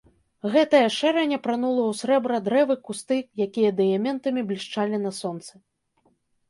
Гэтая 0.53 0.85
шэрань 0.95 1.35
апранула 1.37 1.83
ў 1.87 1.93
срэбра 1.99 2.37
дрэвы, 2.47 2.75
кусты, 2.89 3.21
якія 3.49 3.71
дыяментамі 3.83 4.41
блішчалі 4.53 5.05
на 5.09 5.15
сонцы. 5.21 5.53